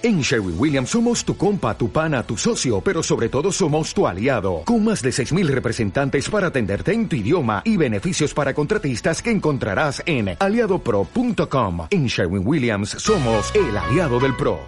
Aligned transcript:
En 0.00 0.20
Sherwin 0.20 0.54
Williams 0.56 0.90
somos 0.90 1.24
tu 1.24 1.36
compa, 1.36 1.76
tu 1.76 1.90
pana, 1.90 2.22
tu 2.22 2.36
socio, 2.36 2.80
pero 2.80 3.02
sobre 3.02 3.28
todo 3.28 3.50
somos 3.50 3.92
tu 3.92 4.06
aliado, 4.06 4.62
con 4.64 4.84
más 4.84 5.02
de 5.02 5.10
6.000 5.10 5.48
representantes 5.48 6.30
para 6.30 6.46
atenderte 6.46 6.92
en 6.92 7.08
tu 7.08 7.16
idioma 7.16 7.62
y 7.64 7.76
beneficios 7.76 8.32
para 8.32 8.54
contratistas 8.54 9.20
que 9.20 9.32
encontrarás 9.32 10.00
en 10.06 10.36
aliadopro.com. 10.38 11.88
En 11.90 12.06
Sherwin 12.06 12.46
Williams 12.46 12.90
somos 12.90 13.52
el 13.56 13.76
aliado 13.76 14.20
del 14.20 14.36
PRO. 14.36 14.60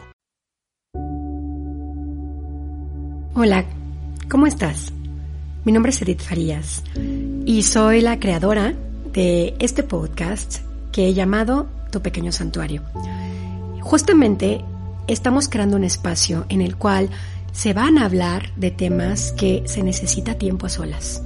Hola, 3.34 3.64
¿cómo 4.28 4.48
estás? 4.48 4.92
Mi 5.64 5.70
nombre 5.70 5.90
es 5.90 6.02
Edith 6.02 6.22
Farías 6.22 6.82
y 7.46 7.62
soy 7.62 8.00
la 8.00 8.18
creadora 8.18 8.74
de 9.12 9.54
este 9.60 9.84
podcast 9.84 10.58
que 10.90 11.06
he 11.06 11.14
llamado 11.14 11.68
Tu 11.92 12.02
Pequeño 12.02 12.32
Santuario. 12.32 12.82
Justamente 13.80 14.64
estamos 15.12 15.48
creando 15.48 15.76
un 15.76 15.84
espacio 15.84 16.46
en 16.48 16.60
el 16.60 16.76
cual 16.76 17.10
se 17.52 17.72
van 17.72 17.98
a 17.98 18.04
hablar 18.04 18.54
de 18.56 18.70
temas 18.70 19.32
que 19.32 19.64
se 19.66 19.82
necesita 19.82 20.34
tiempo 20.34 20.66
a 20.66 20.68
solas. 20.68 21.22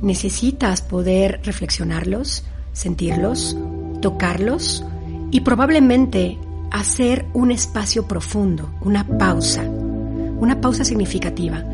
Necesitas 0.00 0.80
poder 0.80 1.40
reflexionarlos, 1.42 2.44
sentirlos, 2.72 3.56
tocarlos 4.00 4.84
y 5.30 5.40
probablemente 5.40 6.38
hacer 6.70 7.26
un 7.32 7.50
espacio 7.50 8.06
profundo, 8.06 8.70
una 8.80 9.06
pausa, 9.06 9.62
una 9.62 10.60
pausa 10.60 10.84
significativa 10.84 11.64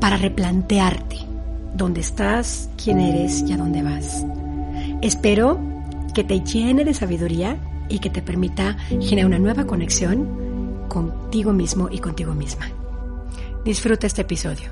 para 0.00 0.16
replantearte 0.16 1.18
dónde 1.74 2.00
estás, 2.00 2.68
quién 2.82 2.98
eres 2.98 3.44
y 3.46 3.52
a 3.52 3.58
dónde 3.58 3.82
vas. 3.82 4.24
Espero 5.02 5.60
que 6.14 6.24
te 6.24 6.40
llene 6.40 6.84
de 6.84 6.94
sabiduría 6.94 7.58
y 7.88 7.98
que 8.00 8.10
te 8.10 8.22
permita 8.22 8.76
generar 9.00 9.26
una 9.26 9.38
nueva 9.38 9.66
conexión 9.66 10.45
contigo 10.88 11.52
mismo 11.52 11.88
y 11.90 11.98
contigo 11.98 12.34
misma. 12.34 12.70
Disfruta 13.64 14.06
este 14.06 14.22
episodio. 14.22 14.70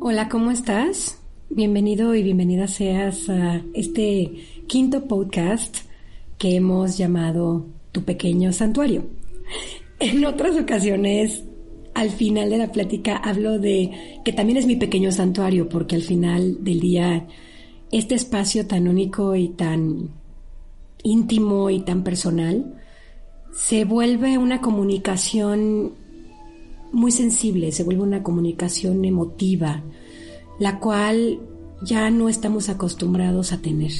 Hola, 0.00 0.28
¿cómo 0.28 0.50
estás? 0.50 1.18
Bienvenido 1.50 2.14
y 2.14 2.22
bienvenida 2.22 2.66
seas 2.66 3.28
a 3.28 3.60
este 3.74 4.46
quinto 4.66 5.06
podcast 5.06 5.78
que 6.38 6.56
hemos 6.56 6.96
llamado 6.96 7.66
Tu 7.92 8.04
pequeño 8.04 8.52
santuario. 8.52 9.04
En 10.00 10.24
otras 10.24 10.56
ocasiones 10.56 11.42
al 11.98 12.10
final 12.10 12.48
de 12.48 12.58
la 12.58 12.70
plática 12.70 13.16
hablo 13.16 13.58
de 13.58 14.20
que 14.24 14.32
también 14.32 14.56
es 14.56 14.66
mi 14.66 14.76
pequeño 14.76 15.10
santuario, 15.10 15.68
porque 15.68 15.96
al 15.96 16.02
final 16.02 16.62
del 16.62 16.78
día 16.78 17.26
este 17.90 18.14
espacio 18.14 18.68
tan 18.68 18.86
único 18.86 19.34
y 19.34 19.48
tan 19.48 20.10
íntimo 21.02 21.70
y 21.70 21.80
tan 21.80 22.04
personal 22.04 22.80
se 23.52 23.84
vuelve 23.84 24.38
una 24.38 24.60
comunicación 24.60 25.94
muy 26.92 27.10
sensible, 27.10 27.72
se 27.72 27.82
vuelve 27.82 28.02
una 28.02 28.22
comunicación 28.22 29.04
emotiva, 29.04 29.82
la 30.60 30.78
cual 30.78 31.40
ya 31.82 32.10
no 32.10 32.28
estamos 32.28 32.68
acostumbrados 32.68 33.50
a 33.50 33.60
tener. 33.60 33.92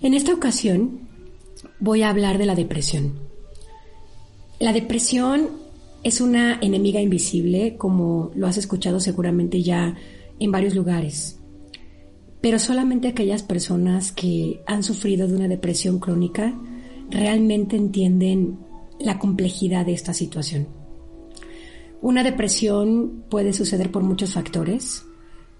En 0.00 0.14
esta 0.14 0.32
ocasión 0.32 1.00
voy 1.80 2.02
a 2.02 2.10
hablar 2.10 2.38
de 2.38 2.46
la 2.46 2.54
depresión. 2.54 3.14
La 4.60 4.72
depresión 4.72 5.61
es 6.02 6.20
una 6.20 6.58
enemiga 6.60 7.00
invisible, 7.00 7.76
como 7.76 8.30
lo 8.34 8.46
has 8.46 8.56
escuchado 8.56 9.00
seguramente 9.00 9.62
ya 9.62 9.94
en 10.38 10.50
varios 10.50 10.74
lugares. 10.74 11.38
Pero 12.40 12.58
solamente 12.58 13.08
aquellas 13.08 13.42
personas 13.42 14.10
que 14.10 14.62
han 14.66 14.82
sufrido 14.82 15.28
de 15.28 15.36
una 15.36 15.48
depresión 15.48 16.00
crónica 16.00 16.58
realmente 17.08 17.76
entienden 17.76 18.58
la 18.98 19.18
complejidad 19.18 19.86
de 19.86 19.92
esta 19.92 20.12
situación. 20.12 20.66
Una 22.00 22.24
depresión 22.24 23.24
puede 23.30 23.52
suceder 23.52 23.92
por 23.92 24.02
muchos 24.02 24.32
factores. 24.32 25.04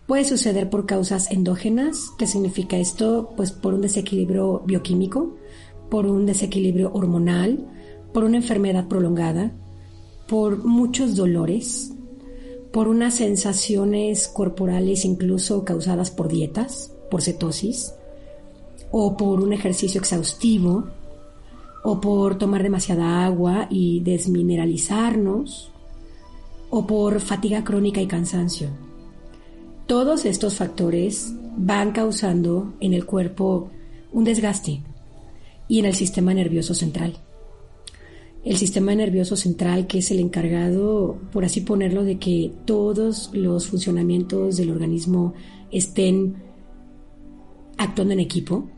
Puede 0.09 0.25
suceder 0.25 0.69
por 0.69 0.87
causas 0.87 1.31
endógenas, 1.31 2.11
¿qué 2.19 2.27
significa 2.27 2.77
esto? 2.77 3.33
Pues 3.37 3.53
por 3.53 3.75
un 3.75 3.83
desequilibrio 3.83 4.65
bioquímico, 4.67 5.37
por 5.89 6.07
un 6.07 6.27
desequilibrio 6.27 6.91
hormonal, 6.93 7.69
por 8.13 8.25
una 8.25 8.39
enfermedad 8.39 8.89
prolongada, 8.89 9.53
por 10.33 10.65
muchos 10.65 11.15
dolores, 11.15 11.93
por 12.73 12.89
unas 12.89 13.17
sensaciones 13.17 14.29
corporales 14.29 15.05
incluso 15.05 15.63
causadas 15.63 16.11
por 16.11 16.29
dietas, 16.29 16.91
por 17.11 17.21
cetosis, 17.21 17.93
o 18.91 19.15
por 19.19 19.43
un 19.43 19.53
ejercicio 19.53 20.01
exhaustivo, 20.01 20.85
o 21.85 22.01
por 22.01 22.39
tomar 22.39 22.63
demasiada 22.63 23.27
agua 23.27 23.67
y 23.69 24.01
desmineralizarnos, 24.01 25.71
o 26.71 26.87
por 26.87 27.21
fatiga 27.21 27.63
crónica 27.63 28.01
y 28.01 28.07
cansancio. 28.07 28.71
Todos 29.87 30.25
estos 30.25 30.57
factores 30.57 31.35
van 31.59 31.93
causando 31.93 32.73
en 32.81 32.95
el 32.95 33.05
cuerpo 33.05 33.69
un 34.13 34.25
desgaste 34.25 34.81
y 35.69 35.79
en 35.79 35.85
el 35.85 35.95
sistema 35.95 36.33
nervioso 36.33 36.73
central 36.73 37.19
el 38.45 38.57
sistema 38.57 38.95
nervioso 38.95 39.37
central, 39.37 39.87
que 39.87 39.99
es 39.99 40.11
el 40.11 40.19
encargado, 40.19 41.19
por 41.33 41.45
así 41.45 41.61
ponerlo, 41.61 42.03
de 42.03 42.19
que 42.19 42.53
todos 42.65 43.31
los 43.33 43.69
funcionamientos 43.69 44.57
del 44.57 44.71
organismo 44.71 45.35
estén 45.71 46.35
actuando 47.79 48.15
en 48.15 48.21
equipo, 48.21 48.69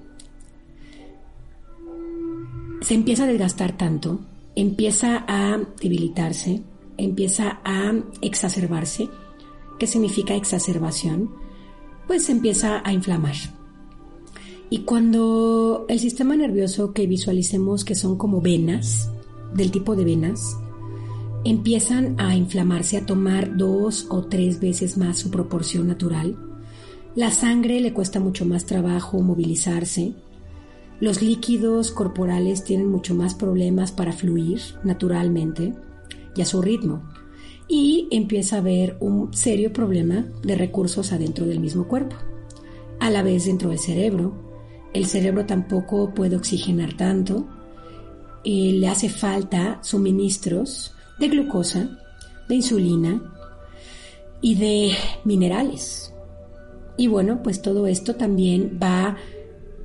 se 2.82 2.94
empieza 2.94 3.24
a 3.24 3.26
desgastar 3.26 3.76
tanto, 3.78 4.20
empieza 4.54 5.24
a 5.26 5.58
debilitarse, 5.80 6.62
empieza 6.98 7.60
a 7.64 7.94
exacerbarse. 8.20 9.08
¿Qué 9.78 9.86
significa 9.86 10.34
exacerbación? 10.34 11.30
Pues 12.06 12.24
se 12.24 12.32
empieza 12.32 12.82
a 12.84 12.92
inflamar. 12.92 13.34
Y 14.68 14.80
cuando 14.80 15.86
el 15.88 15.98
sistema 16.00 16.36
nervioso 16.36 16.92
que 16.92 17.06
visualicemos 17.06 17.84
que 17.84 17.94
son 17.94 18.18
como 18.18 18.40
venas, 18.42 19.10
del 19.54 19.70
tipo 19.70 19.96
de 19.96 20.04
venas 20.04 20.56
empiezan 21.44 22.16
a 22.18 22.34
inflamarse, 22.34 22.96
a 22.96 23.06
tomar 23.06 23.56
dos 23.56 24.06
o 24.08 24.24
tres 24.24 24.60
veces 24.60 24.96
más 24.96 25.18
su 25.18 25.30
proporción 25.30 25.86
natural. 25.86 26.36
La 27.14 27.30
sangre 27.30 27.80
le 27.80 27.92
cuesta 27.92 28.18
mucho 28.18 28.46
más 28.46 28.64
trabajo 28.64 29.20
movilizarse. 29.20 30.14
Los 31.00 31.22
líquidos 31.22 31.90
corporales 31.90 32.64
tienen 32.64 32.88
mucho 32.88 33.14
más 33.14 33.34
problemas 33.34 33.92
para 33.92 34.12
fluir 34.12 34.60
naturalmente 34.82 35.74
y 36.34 36.40
a 36.40 36.46
su 36.46 36.62
ritmo. 36.62 37.02
Y 37.68 38.08
empieza 38.10 38.56
a 38.56 38.58
haber 38.60 38.96
un 39.00 39.32
serio 39.34 39.72
problema 39.72 40.26
de 40.42 40.54
recursos 40.54 41.12
adentro 41.12 41.46
del 41.46 41.60
mismo 41.60 41.88
cuerpo. 41.88 42.16
A 43.00 43.10
la 43.10 43.22
vez 43.22 43.46
dentro 43.46 43.68
del 43.70 43.78
cerebro. 43.78 44.34
El 44.92 45.06
cerebro 45.06 45.44
tampoco 45.44 46.14
puede 46.14 46.36
oxigenar 46.36 46.94
tanto 46.96 47.48
eh, 48.44 48.72
le 48.72 48.88
hace 48.88 49.08
falta 49.08 49.78
suministros 49.82 50.92
de 51.18 51.28
glucosa, 51.28 51.88
de 52.48 52.54
insulina 52.56 53.22
y 54.40 54.54
de 54.56 54.92
minerales. 55.24 56.12
Y 56.96 57.06
bueno, 57.06 57.42
pues 57.42 57.62
todo 57.62 57.86
esto 57.86 58.16
también 58.16 58.78
va 58.82 59.16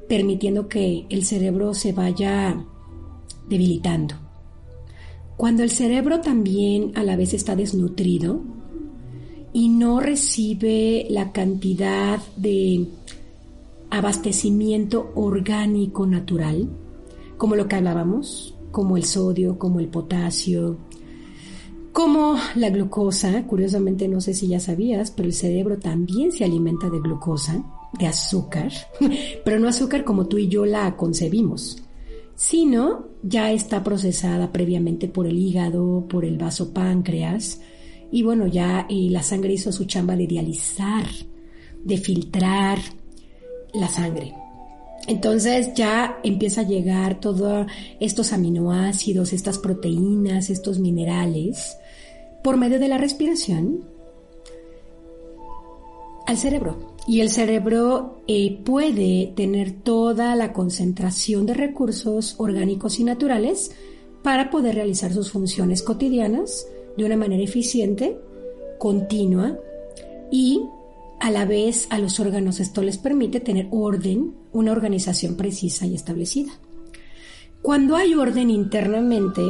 permitiendo 0.08 0.68
que 0.68 1.06
el 1.10 1.24
cerebro 1.24 1.74
se 1.74 1.94
vaya 1.94 2.66
debilitando. 3.48 4.16
Cuando 5.38 5.64
el 5.64 5.72
cerebro 5.72 6.20
también 6.20 6.92
a 6.96 7.04
la 7.04 7.16
vez 7.16 7.34
está 7.34 7.56
desnutrido 7.56 8.42
y 9.54 9.70
no 9.70 10.00
recibe 10.00 11.08
la 11.10 11.32
cantidad 11.32 12.20
de 12.36 12.88
abastecimiento 13.90 15.12
orgánico 15.16 16.06
natural, 16.06 16.70
como 17.40 17.56
lo 17.56 17.70
que 17.70 17.78
hablábamos, 17.78 18.54
como 18.70 18.98
el 18.98 19.06
sodio, 19.06 19.58
como 19.58 19.80
el 19.80 19.88
potasio, 19.88 20.78
como 21.94 22.36
la 22.56 22.70
glucosa. 22.70 23.48
Curiosamente, 23.48 24.10
no 24.10 24.20
sé 24.20 24.34
si 24.34 24.50
ya 24.50 24.60
sabías, 24.60 25.10
pero 25.12 25.28
el 25.30 25.34
cerebro 25.34 25.80
también 25.80 26.34
se 26.34 26.44
alimenta 26.44 26.90
de 26.90 27.00
glucosa, 27.00 27.64
de 27.98 28.08
azúcar, 28.08 28.72
pero 29.46 29.58
no 29.58 29.70
azúcar 29.70 30.04
como 30.04 30.28
tú 30.28 30.38
y 30.38 30.50
yo 30.50 30.66
la 30.66 30.98
concebimos, 30.98 31.82
sino 32.36 33.06
ya 33.24 33.54
está 33.54 33.86
procesada 33.86 34.52
previamente 34.52 35.08
por 35.08 35.26
el 35.26 35.40
hígado, 35.40 36.06
por 36.10 36.26
el 36.26 36.38
vaso 36.38 36.74
páncreas, 36.74 37.62
y 38.12 38.22
bueno, 38.22 38.48
ya 38.48 38.86
la 38.90 39.24
sangre 39.24 39.54
hizo 39.54 39.72
su 39.72 39.86
chamba 39.86 40.18
de 40.18 40.28
dializar, 40.28 41.06
de 41.86 41.98
filtrar 41.98 42.80
la 43.74 43.88
sangre. 43.88 44.34
Entonces 45.10 45.74
ya 45.74 46.20
empieza 46.22 46.62
a 46.62 46.66
llegar 46.66 47.20
todos 47.20 47.66
estos 48.00 48.32
aminoácidos, 48.32 49.34
estas 49.34 49.58
proteínas, 49.58 50.52
estos 50.52 50.78
minerales 50.78 51.78
por 52.44 52.58
medio 52.58 52.78
de 52.78 52.88
la 52.88 53.00
respiración 53.00 53.86
al 56.28 56.38
cerebro. 56.38 56.94
Y 57.08 57.22
el 57.22 57.32
cerebro 57.32 58.22
eh, 58.28 58.60
puede 58.64 59.34
tener 59.36 59.72
toda 59.72 60.36
la 60.36 60.54
concentración 60.54 61.48
de 61.48 61.56
recursos 61.56 62.36
orgánicos 62.38 63.00
y 63.00 63.04
naturales 63.04 63.72
para 64.22 64.52
poder 64.52 64.76
realizar 64.76 65.12
sus 65.12 65.32
funciones 65.32 65.82
cotidianas 65.82 66.68
de 66.98 67.06
una 67.06 67.18
manera 67.18 67.42
eficiente, 67.42 68.16
continua 68.78 69.58
y 70.30 70.62
a 71.20 71.32
la 71.32 71.46
vez 71.46 71.88
a 71.90 71.98
los 71.98 72.20
órganos 72.20 72.60
esto 72.60 72.84
les 72.84 73.00
permite 73.00 73.40
tener 73.40 73.70
orden, 73.72 74.36
una 74.52 74.72
organización 74.72 75.36
precisa 75.36 75.86
y 75.86 75.96
establecida. 75.96 76.52
Cuando 77.62 77.96
hay 77.96 78.14
orden 78.14 78.50
internamente, 78.50 79.42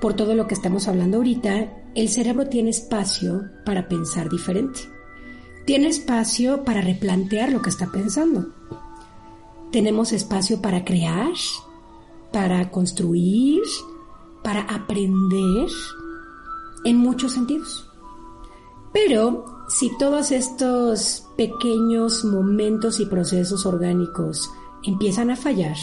por 0.00 0.14
todo 0.14 0.34
lo 0.34 0.46
que 0.46 0.54
estamos 0.54 0.86
hablando 0.86 1.16
ahorita, 1.16 1.72
el 1.94 2.08
cerebro 2.08 2.48
tiene 2.48 2.70
espacio 2.70 3.44
para 3.64 3.88
pensar 3.88 4.28
diferente. 4.28 4.80
Tiene 5.64 5.88
espacio 5.88 6.64
para 6.64 6.82
replantear 6.82 7.50
lo 7.50 7.62
que 7.62 7.70
está 7.70 7.90
pensando. 7.90 8.52
Tenemos 9.72 10.12
espacio 10.12 10.60
para 10.60 10.84
crear, 10.84 11.32
para 12.32 12.70
construir, 12.70 13.62
para 14.42 14.60
aprender 14.60 15.68
en 16.84 16.96
muchos 16.98 17.32
sentidos. 17.32 17.88
Pero 18.94 19.44
si 19.68 19.90
todos 19.98 20.30
estos 20.30 21.26
pequeños 21.36 22.24
momentos 22.24 23.00
y 23.00 23.06
procesos 23.06 23.66
orgánicos 23.66 24.50
empiezan 24.84 25.30
a 25.30 25.36
fallar, 25.36 25.76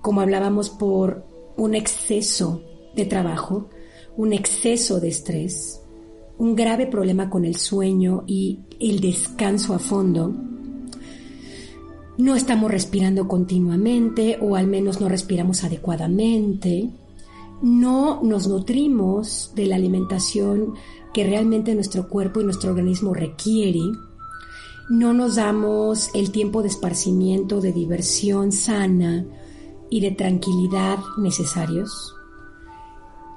como 0.00 0.20
hablábamos 0.20 0.70
por 0.70 1.24
un 1.56 1.74
exceso 1.74 2.62
de 2.94 3.06
trabajo, 3.06 3.68
un 4.16 4.32
exceso 4.32 5.00
de 5.00 5.08
estrés, 5.08 5.82
un 6.38 6.54
grave 6.54 6.86
problema 6.86 7.28
con 7.28 7.44
el 7.44 7.56
sueño 7.56 8.22
y 8.28 8.60
el 8.78 9.00
descanso 9.00 9.74
a 9.74 9.80
fondo, 9.80 10.32
no 12.18 12.36
estamos 12.36 12.70
respirando 12.70 13.26
continuamente 13.26 14.38
o 14.40 14.54
al 14.54 14.68
menos 14.68 15.00
no 15.00 15.08
respiramos 15.08 15.64
adecuadamente, 15.64 16.90
no 17.62 18.22
nos 18.22 18.46
nutrimos 18.46 19.52
de 19.56 19.66
la 19.66 19.76
alimentación 19.76 20.74
que 21.12 21.24
realmente 21.24 21.74
nuestro 21.74 22.08
cuerpo 22.08 22.40
y 22.40 22.44
nuestro 22.44 22.70
organismo 22.70 23.14
requiere, 23.14 23.80
no 24.88 25.12
nos 25.12 25.36
damos 25.36 26.10
el 26.14 26.30
tiempo 26.30 26.62
de 26.62 26.68
esparcimiento, 26.68 27.60
de 27.60 27.72
diversión 27.72 28.52
sana 28.52 29.26
y 29.90 30.00
de 30.00 30.10
tranquilidad 30.12 30.98
necesarios, 31.18 32.14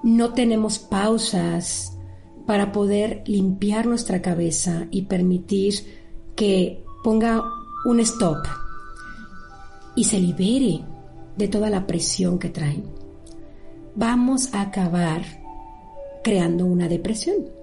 no 0.03 0.33
tenemos 0.33 0.79
pausas 0.79 1.97
para 2.45 2.71
poder 2.71 3.23
limpiar 3.27 3.85
nuestra 3.85 4.21
cabeza 4.21 4.87
y 4.91 5.03
permitir 5.03 5.75
que 6.35 6.83
ponga 7.03 7.43
un 7.85 7.99
stop 7.99 8.37
y 9.95 10.05
se 10.05 10.19
libere 10.19 10.83
de 11.37 11.47
toda 11.47 11.69
la 11.69 11.85
presión 11.87 12.39
que 12.39 12.49
trae, 12.49 12.83
vamos 13.95 14.53
a 14.53 14.61
acabar 14.61 15.23
creando 16.23 16.65
una 16.65 16.87
depresión. 16.87 17.60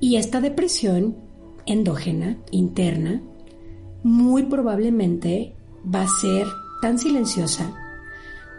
Y 0.00 0.16
esta 0.16 0.40
depresión 0.40 1.16
endógena, 1.66 2.38
interna, 2.50 3.22
muy 4.02 4.44
probablemente 4.44 5.54
va 5.84 6.02
a 6.02 6.20
ser 6.20 6.46
tan 6.80 6.98
silenciosa 6.98 7.74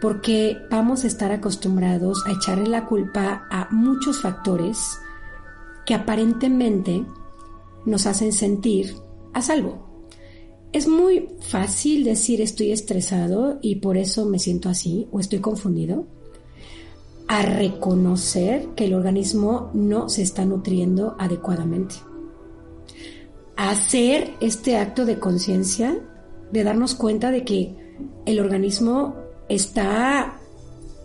porque 0.01 0.57
vamos 0.69 1.03
a 1.03 1.07
estar 1.07 1.31
acostumbrados 1.31 2.25
a 2.25 2.31
echarle 2.31 2.67
la 2.67 2.87
culpa 2.87 3.47
a 3.51 3.69
muchos 3.71 4.21
factores 4.21 4.97
que 5.85 5.93
aparentemente 5.93 7.05
nos 7.85 8.07
hacen 8.07 8.33
sentir 8.33 8.95
a 9.33 9.41
salvo. 9.41 9.87
Es 10.73 10.87
muy 10.87 11.27
fácil 11.41 12.03
decir 12.03 12.41
estoy 12.41 12.71
estresado 12.71 13.59
y 13.61 13.75
por 13.75 13.97
eso 13.97 14.25
me 14.25 14.39
siento 14.39 14.69
así 14.69 15.07
o 15.11 15.19
estoy 15.19 15.39
confundido 15.39 16.07
a 17.31 17.43
reconocer 17.43 18.67
que 18.75 18.83
el 18.83 18.93
organismo 18.93 19.71
no 19.73 20.09
se 20.09 20.21
está 20.21 20.43
nutriendo 20.43 21.15
adecuadamente. 21.17 21.95
Hacer 23.55 24.33
este 24.41 24.75
acto 24.75 25.05
de 25.05 25.17
conciencia, 25.17 25.97
de 26.51 26.63
darnos 26.65 26.93
cuenta 26.93 27.31
de 27.31 27.45
que 27.45 27.73
el 28.25 28.41
organismo 28.41 29.15
está 29.47 30.41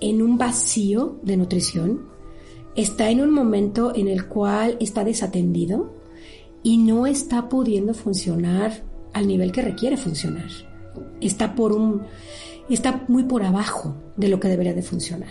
en 0.00 0.20
un 0.20 0.36
vacío 0.36 1.20
de 1.22 1.36
nutrición, 1.36 2.08
está 2.74 3.08
en 3.08 3.20
un 3.20 3.30
momento 3.30 3.94
en 3.94 4.08
el 4.08 4.26
cual 4.26 4.78
está 4.80 5.04
desatendido 5.04 5.94
y 6.64 6.78
no 6.78 7.06
está 7.06 7.48
pudiendo 7.48 7.94
funcionar 7.94 8.82
al 9.12 9.28
nivel 9.28 9.52
que 9.52 9.62
requiere 9.62 9.96
funcionar. 9.96 10.50
Está 11.20 11.54
por 11.54 11.72
un 11.72 12.02
está 12.68 13.04
muy 13.06 13.22
por 13.22 13.44
abajo 13.44 13.94
de 14.16 14.26
lo 14.26 14.40
que 14.40 14.48
debería 14.48 14.74
de 14.74 14.82
funcionar. 14.82 15.30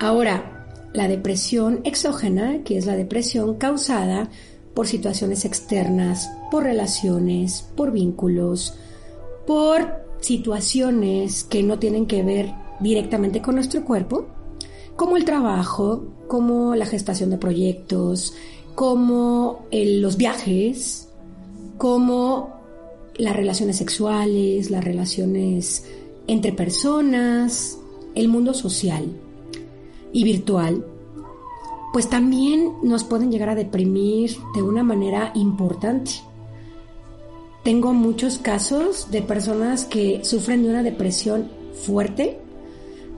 Ahora, 0.00 0.66
la 0.94 1.08
depresión 1.08 1.82
exógena, 1.84 2.64
que 2.64 2.78
es 2.78 2.86
la 2.86 2.96
depresión 2.96 3.56
causada 3.56 4.30
por 4.72 4.86
situaciones 4.86 5.44
externas, 5.44 6.30
por 6.50 6.62
relaciones, 6.62 7.68
por 7.76 7.92
vínculos, 7.92 8.76
por 9.46 10.00
situaciones 10.20 11.44
que 11.44 11.62
no 11.62 11.78
tienen 11.78 12.06
que 12.06 12.22
ver 12.22 12.54
directamente 12.80 13.42
con 13.42 13.56
nuestro 13.56 13.84
cuerpo, 13.84 14.26
como 14.96 15.18
el 15.18 15.26
trabajo, 15.26 16.06
como 16.28 16.74
la 16.74 16.86
gestación 16.86 17.28
de 17.28 17.36
proyectos, 17.36 18.32
como 18.74 19.66
los 19.70 20.16
viajes, 20.16 21.10
como 21.76 22.54
las 23.16 23.36
relaciones 23.36 23.76
sexuales, 23.76 24.70
las 24.70 24.82
relaciones 24.82 25.84
entre 26.26 26.54
personas, 26.54 27.76
el 28.14 28.28
mundo 28.28 28.54
social 28.54 29.14
y 30.12 30.24
virtual, 30.24 30.84
pues 31.92 32.08
también 32.08 32.74
nos 32.82 33.04
pueden 33.04 33.30
llegar 33.30 33.48
a 33.48 33.54
deprimir 33.54 34.36
de 34.54 34.62
una 34.62 34.82
manera 34.82 35.32
importante. 35.34 36.12
Tengo 37.64 37.92
muchos 37.92 38.38
casos 38.38 39.10
de 39.10 39.22
personas 39.22 39.84
que 39.84 40.24
sufren 40.24 40.62
de 40.62 40.70
una 40.70 40.82
depresión 40.82 41.50
fuerte 41.84 42.38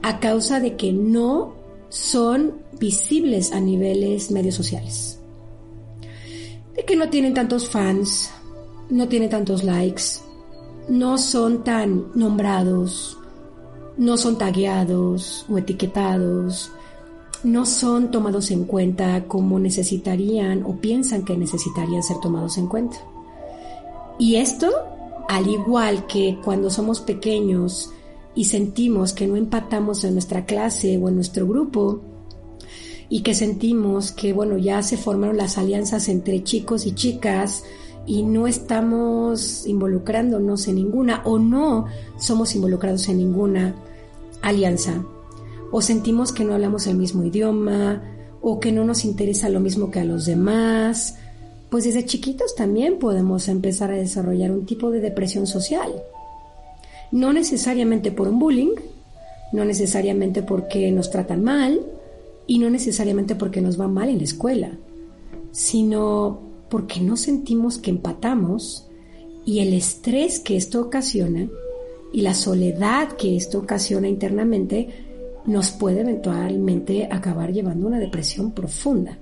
a 0.03 0.19
causa 0.19 0.59
de 0.59 0.77
que 0.77 0.93
no 0.93 1.55
son 1.89 2.55
visibles 2.81 3.53
a 3.53 3.61
niveles 3.61 4.31
medios 4.31 4.55
sociales. 4.55 5.21
De 6.75 6.85
que 6.85 6.97
no 6.97 7.11
tienen 7.11 7.35
tantos 7.35 7.69
fans, 7.69 8.31
no 8.89 9.07
tienen 9.09 9.31
tantos 9.31 9.63
likes, 9.63 10.03
no 10.89 11.19
son 11.19 11.63
tan 11.63 12.11
nombrados, 12.15 13.19
no 13.97 14.17
son 14.17 14.39
tagueados 14.39 15.47
o 15.49 15.59
etiquetados, 15.59 16.73
no 17.45 17.67
son 17.67 18.11
tomados 18.11 18.51
en 18.51 18.65
cuenta 18.65 19.25
como 19.25 19.59
necesitarían 19.59 20.65
o 20.65 20.77
piensan 20.77 21.25
que 21.25 21.37
necesitarían 21.37 22.03
ser 22.03 22.19
tomados 22.21 22.59
en 22.59 22.69
cuenta. 22.69 22.99
Y 24.19 24.37
esto, 24.37 24.71
al 25.29 25.49
igual 25.49 26.07
que 26.07 26.39
cuando 26.45 26.71
somos 26.71 27.01
pequeños 27.01 27.91
y 28.35 28.45
sentimos 28.45 29.13
que 29.13 29.27
no 29.27 29.37
empatamos 29.37 30.05
en 30.05 30.15
nuestra 30.15 30.47
clase 30.47 30.99
o 30.99 31.09
en 31.09 31.17
nuestro 31.17 31.47
grupo, 31.47 32.01
y 33.13 33.21
que 33.21 33.35
sentimos 33.35 34.11
que, 34.11 34.33
bueno, 34.33 34.57
ya 34.57 34.83
se 34.83 34.97
formaron 34.97 35.37
las 35.37 35.59
alianzas 35.59 36.09
entre 36.09 36.43
chicos 36.45 36.87
y 36.87 36.93
chicas 36.93 37.63
y 38.07 38.23
no 38.23 38.47
estamos 38.47 39.67
involucrándonos 39.67 40.67
en 40.67 40.77
ninguna 40.77 41.21
o 41.27 41.39
no 41.39 41.85
somos 42.17 42.55
involucrados 42.55 43.11
en 43.11 43.19
ninguna 43.19 43.75
alianza 44.41 45.05
o 45.73 45.83
sentimos 45.83 46.33
que 46.33 46.45
no 46.45 46.55
hablamos 46.55 46.87
el 46.87 46.97
mismo 46.97 47.25
idioma, 47.25 48.03
o 48.43 48.61
que 48.61 48.73
no 48.73 48.85
nos 48.85 49.05
interesa 49.05 49.49
lo 49.49 49.59
mismo 49.59 49.91
que 49.91 50.01
a 50.01 50.05
los 50.05 50.27
demás, 50.27 51.17
pues 51.71 51.85
desde 51.85 52.05
chiquitos 52.05 52.55
también 52.55 52.99
podemos 52.99 53.49
empezar 53.49 53.91
a 53.91 53.97
desarrollar 53.97 54.51
un 54.51 54.67
tipo 54.67 54.91
de 54.91 55.01
depresión 55.01 55.47
social. 55.47 55.91
No 57.11 57.33
necesariamente 57.33 58.13
por 58.13 58.29
un 58.29 58.39
bullying, 58.39 58.75
no 59.53 59.65
necesariamente 59.65 60.43
porque 60.43 60.91
nos 60.91 61.11
tratan 61.11 61.43
mal 61.43 61.81
y 62.47 62.59
no 62.59 62.69
necesariamente 62.69 63.37
porque 63.37 63.63
nos 63.63 63.81
va 63.81 63.89
mal 63.89 64.11
en 64.11 64.19
la 64.19 64.25
escuela, 64.25 64.73
sino 65.53 66.41
porque 66.69 67.01
no 67.01 67.17
sentimos 67.17 67.79
que 67.79 67.91
empatamos 67.91 68.89
y 69.47 69.61
el 69.61 69.73
estrés 69.73 70.41
que 70.41 70.57
esto 70.57 70.81
ocasiona 70.81 71.49
y 72.13 72.21
la 72.23 72.35
soledad 72.35 73.13
que 73.13 73.37
esto 73.37 73.59
ocasiona 73.59 74.09
internamente 74.09 75.12
nos 75.47 75.71
puede 75.71 76.01
eventualmente 76.01 77.09
acabar 77.11 77.53
llevando 77.53 77.87
una 77.87 77.99
depresión 77.99 78.53
profunda. 78.53 79.19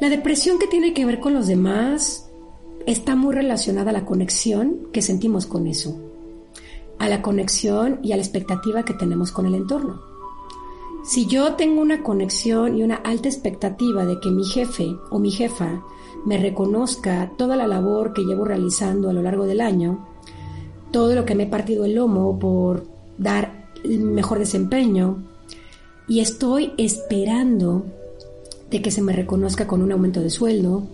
La 0.00 0.08
depresión 0.08 0.58
que 0.58 0.66
tiene 0.66 0.94
que 0.94 1.04
ver 1.04 1.20
con 1.20 1.34
los 1.34 1.46
demás 1.46 2.30
está 2.86 3.16
muy 3.16 3.34
relacionada 3.34 3.90
a 3.90 3.92
la 3.92 4.06
conexión 4.06 4.88
que 4.92 5.02
sentimos 5.02 5.46
con 5.46 5.66
eso, 5.66 6.00
a 6.98 7.08
la 7.08 7.22
conexión 7.22 8.00
y 8.02 8.12
a 8.12 8.16
la 8.16 8.22
expectativa 8.22 8.84
que 8.84 8.94
tenemos 8.94 9.30
con 9.30 9.46
el 9.46 9.54
entorno. 9.54 10.00
Si 11.04 11.26
yo 11.26 11.54
tengo 11.54 11.80
una 11.80 12.02
conexión 12.02 12.76
y 12.76 12.82
una 12.82 12.96
alta 12.96 13.28
expectativa 13.28 14.04
de 14.04 14.20
que 14.20 14.30
mi 14.30 14.44
jefe 14.44 14.96
o 15.10 15.18
mi 15.18 15.30
jefa 15.30 15.82
me 16.24 16.36
reconozca 16.36 17.32
toda 17.36 17.56
la 17.56 17.66
labor 17.66 18.12
que 18.12 18.22
llevo 18.22 18.44
realizando 18.44 19.08
a 19.08 19.12
lo 19.12 19.22
largo 19.22 19.46
del 19.46 19.60
año, 19.60 20.06
todo 20.90 21.14
lo 21.14 21.24
que 21.24 21.34
me 21.34 21.44
he 21.44 21.46
partido 21.46 21.84
el 21.84 21.94
lomo 21.94 22.38
por 22.38 22.86
dar 23.16 23.59
mejor 23.84 24.38
desempeño, 24.38 25.22
y 26.08 26.20
estoy 26.20 26.72
esperando 26.76 27.84
de 28.70 28.82
que 28.82 28.90
se 28.90 29.02
me 29.02 29.12
reconozca 29.12 29.66
con 29.66 29.82
un 29.82 29.92
aumento 29.92 30.20
de 30.20 30.30
sueldo 30.30 30.84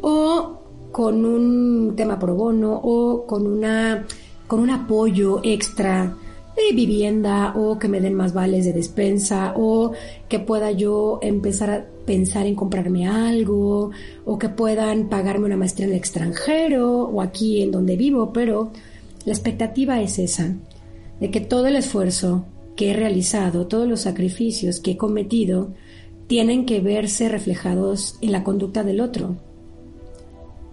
o 0.00 0.58
con 0.92 1.24
un 1.24 1.94
tema 1.96 2.18
pro 2.18 2.34
bono 2.34 2.78
o 2.82 3.26
con 3.26 3.46
una 3.46 4.06
con 4.46 4.60
un 4.60 4.70
apoyo 4.70 5.40
extra 5.42 6.14
de 6.56 6.76
vivienda 6.76 7.54
o 7.56 7.78
que 7.78 7.88
me 7.88 8.00
den 8.00 8.14
más 8.14 8.34
vales 8.34 8.64
de 8.64 8.72
despensa 8.72 9.54
o 9.56 9.92
que 10.28 10.38
pueda 10.38 10.70
yo 10.70 11.18
empezar 11.22 11.70
a 11.70 11.84
pensar 12.04 12.46
en 12.46 12.54
comprarme 12.54 13.08
algo 13.08 13.90
o 14.24 14.38
que 14.38 14.48
puedan 14.48 15.08
pagarme 15.08 15.46
una 15.46 15.56
maestría 15.56 15.86
en 15.86 15.92
el 15.92 15.98
extranjero 15.98 17.04
o 17.04 17.22
aquí 17.22 17.62
en 17.62 17.70
donde 17.70 17.96
vivo, 17.96 18.32
pero 18.32 18.70
la 19.24 19.32
expectativa 19.32 20.02
es 20.02 20.18
esa, 20.18 20.54
de 21.22 21.30
que 21.30 21.40
todo 21.40 21.68
el 21.68 21.76
esfuerzo 21.76 22.46
que 22.74 22.90
he 22.90 22.94
realizado, 22.94 23.68
todos 23.68 23.86
los 23.86 24.00
sacrificios 24.00 24.80
que 24.80 24.90
he 24.90 24.96
cometido, 24.96 25.72
tienen 26.26 26.66
que 26.66 26.80
verse 26.80 27.28
reflejados 27.28 28.18
en 28.20 28.32
la 28.32 28.42
conducta 28.42 28.82
del 28.82 29.00
otro. 29.00 29.36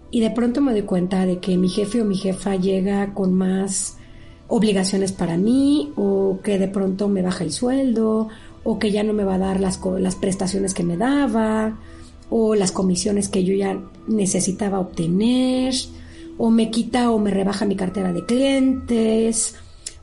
Y 0.09 0.21
de 0.21 0.31
pronto 0.31 0.59
me 0.59 0.71
doy 0.71 0.81
cuenta 0.81 1.27
de 1.27 1.37
que 1.37 1.55
mi 1.55 1.69
jefe 1.69 2.01
o 2.01 2.05
mi 2.05 2.17
jefa 2.17 2.55
llega 2.55 3.13
con 3.13 3.31
más 3.35 3.97
obligaciones 4.47 5.11
para 5.11 5.37
mí 5.37 5.93
o 5.95 6.39
que 6.43 6.57
de 6.57 6.67
pronto 6.67 7.09
me 7.09 7.21
baja 7.21 7.43
el 7.43 7.51
sueldo 7.51 8.29
o 8.63 8.79
que 8.79 8.89
ya 8.89 9.03
no 9.03 9.13
me 9.13 9.25
va 9.25 9.35
a 9.35 9.39
dar 9.39 9.59
las, 9.59 9.79
las 9.99 10.15
prestaciones 10.15 10.73
que 10.73 10.81
me 10.81 10.97
daba 10.97 11.77
o 12.31 12.55
las 12.55 12.71
comisiones 12.71 13.29
que 13.29 13.43
yo 13.43 13.53
ya 13.53 13.79
necesitaba 14.07 14.79
obtener 14.79 15.75
o 16.39 16.49
me 16.49 16.71
quita 16.71 17.11
o 17.11 17.19
me 17.19 17.29
rebaja 17.29 17.67
mi 17.67 17.75
cartera 17.75 18.11
de 18.13 18.25
clientes 18.25 19.55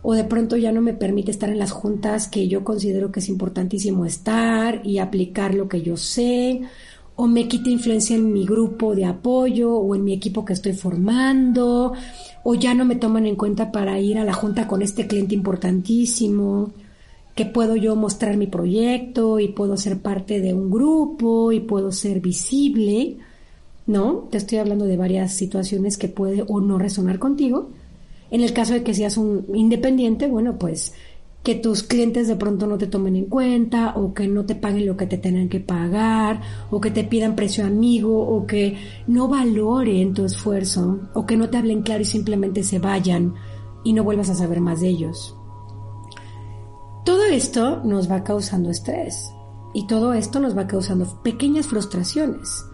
o 0.08 0.14
de 0.14 0.22
pronto 0.22 0.56
ya 0.56 0.70
no 0.70 0.82
me 0.82 0.94
permite 0.94 1.32
estar 1.32 1.50
en 1.50 1.58
las 1.58 1.72
juntas 1.72 2.28
que 2.28 2.46
yo 2.46 2.62
considero 2.62 3.10
que 3.10 3.18
es 3.18 3.28
importantísimo 3.28 4.04
estar 4.06 4.80
y 4.86 4.98
aplicar 4.98 5.52
lo 5.52 5.68
que 5.68 5.82
yo 5.82 5.96
sé 5.96 6.60
o 7.16 7.26
me 7.26 7.48
quita 7.48 7.70
influencia 7.70 8.14
en 8.14 8.32
mi 8.32 8.46
grupo 8.46 8.94
de 8.94 9.04
apoyo 9.04 9.74
o 9.74 9.96
en 9.96 10.04
mi 10.04 10.12
equipo 10.12 10.44
que 10.44 10.52
estoy 10.52 10.74
formando 10.74 11.92
o 12.44 12.54
ya 12.54 12.72
no 12.72 12.84
me 12.84 12.94
toman 12.94 13.26
en 13.26 13.34
cuenta 13.34 13.72
para 13.72 13.98
ir 13.98 14.16
a 14.18 14.24
la 14.24 14.32
junta 14.32 14.68
con 14.68 14.80
este 14.80 15.08
cliente 15.08 15.34
importantísimo, 15.34 16.70
que 17.34 17.44
puedo 17.44 17.74
yo 17.74 17.96
mostrar 17.96 18.36
mi 18.36 18.46
proyecto 18.46 19.40
y 19.40 19.48
puedo 19.48 19.76
ser 19.76 19.98
parte 19.98 20.40
de 20.40 20.54
un 20.54 20.70
grupo 20.70 21.50
y 21.50 21.58
puedo 21.58 21.90
ser 21.90 22.20
visible, 22.20 23.16
¿no? 23.88 24.28
Te 24.30 24.38
estoy 24.38 24.58
hablando 24.58 24.84
de 24.84 24.96
varias 24.96 25.32
situaciones 25.32 25.98
que 25.98 26.06
puede 26.06 26.44
o 26.46 26.60
no 26.60 26.78
resonar 26.78 27.18
contigo. 27.18 27.70
En 28.30 28.40
el 28.40 28.52
caso 28.52 28.72
de 28.72 28.82
que 28.82 28.94
seas 28.94 29.16
un 29.16 29.46
independiente, 29.54 30.26
bueno, 30.26 30.58
pues 30.58 30.92
que 31.46 31.54
tus 31.54 31.84
clientes 31.84 32.26
de 32.26 32.34
pronto 32.34 32.66
no 32.66 32.76
te 32.76 32.88
tomen 32.88 33.14
en 33.14 33.26
cuenta 33.26 33.92
o 33.94 34.12
que 34.12 34.26
no 34.26 34.44
te 34.46 34.56
paguen 34.56 34.84
lo 34.84 34.96
que 34.96 35.06
te 35.06 35.16
tengan 35.16 35.48
que 35.48 35.60
pagar 35.60 36.42
o 36.72 36.80
que 36.80 36.90
te 36.90 37.04
pidan 37.04 37.36
precio 37.36 37.64
amigo 37.64 38.18
o 38.18 38.48
que 38.48 38.76
no 39.06 39.28
valoren 39.28 40.12
tu 40.12 40.24
esfuerzo 40.24 41.08
o 41.14 41.24
que 41.24 41.36
no 41.36 41.48
te 41.48 41.58
hablen 41.58 41.82
claro 41.82 42.02
y 42.02 42.04
simplemente 42.04 42.64
se 42.64 42.80
vayan 42.80 43.34
y 43.84 43.92
no 43.92 44.02
vuelvas 44.02 44.28
a 44.30 44.34
saber 44.34 44.60
más 44.60 44.80
de 44.80 44.88
ellos. 44.88 45.36
Todo 47.04 47.24
esto 47.26 47.80
nos 47.84 48.10
va 48.10 48.24
causando 48.24 48.68
estrés 48.68 49.30
y 49.72 49.86
todo 49.86 50.14
esto 50.14 50.40
nos 50.40 50.58
va 50.58 50.66
causando 50.66 51.22
pequeñas 51.22 51.68
frustraciones. 51.68 52.64